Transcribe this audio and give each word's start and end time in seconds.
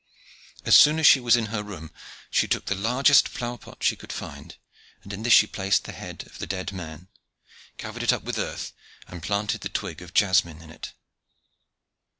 As 0.65 0.75
soon 0.75 0.97
as 0.97 1.05
she 1.05 1.19
was 1.19 1.35
in 1.35 1.45
her 1.53 1.61
room, 1.61 1.91
she 2.31 2.47
took 2.47 2.65
the 2.65 2.73
largest 2.73 3.29
flower 3.29 3.59
pot 3.59 3.83
she 3.83 3.95
could 3.95 4.11
find, 4.11 4.55
and 5.03 5.13
in 5.13 5.21
this 5.21 5.31
she 5.31 5.45
placed 5.45 5.83
the 5.83 5.91
head 5.91 6.23
of 6.25 6.39
the 6.39 6.47
dead 6.47 6.71
man, 6.71 7.07
covered 7.77 8.01
it 8.01 8.11
up 8.11 8.23
with 8.23 8.39
earth, 8.39 8.73
and 9.07 9.21
planted 9.21 9.61
the 9.61 9.69
twig 9.69 10.01
of 10.01 10.15
jasmine 10.15 10.63
in 10.63 10.71
it. 10.71 10.93